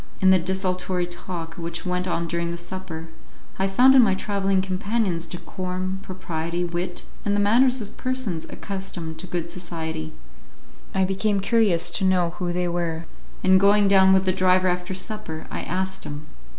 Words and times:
In 0.19 0.31
the 0.31 0.39
desultory 0.39 1.05
talk 1.05 1.53
which 1.57 1.85
went 1.85 2.07
on 2.07 2.25
during 2.27 2.49
the 2.49 2.57
supper, 2.57 3.09
I 3.59 3.67
found 3.67 3.93
in 3.93 4.01
my 4.01 4.15
travelling 4.15 4.59
companions 4.63 5.27
decorum, 5.27 5.99
propriety, 6.01 6.63
wit, 6.63 7.03
and 7.23 7.35
the 7.35 7.39
manners 7.39 7.81
of 7.81 7.97
persons 7.97 8.45
accustomed 8.45 9.19
to 9.19 9.27
good 9.27 9.47
society. 9.47 10.13
I 10.95 11.03
became 11.05 11.39
curious 11.39 11.91
to 11.91 12.03
know 12.03 12.31
who 12.39 12.51
they 12.51 12.67
were, 12.67 13.05
and 13.43 13.59
going 13.59 13.87
down 13.87 14.11
with 14.11 14.25
the 14.25 14.31
driver 14.31 14.69
after 14.69 14.95
supper, 14.95 15.45
I 15.51 15.61
asked 15.61 16.03
him. 16.05 16.25